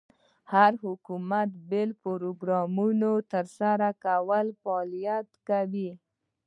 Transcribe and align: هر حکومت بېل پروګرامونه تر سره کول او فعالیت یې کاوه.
هر 0.53 0.71
حکومت 0.85 1.49
بېل 1.69 1.91
پروګرامونه 2.03 3.09
تر 3.31 3.45
سره 3.59 3.87
کول 4.05 4.47
او 4.51 4.57
فعالیت 4.61 5.25
یې 5.33 5.41
کاوه. 5.47 5.89